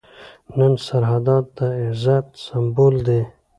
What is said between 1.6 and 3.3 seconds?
عزت سمبول دي.